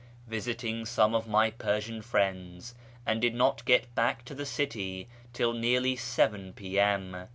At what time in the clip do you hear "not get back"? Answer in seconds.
3.35-4.25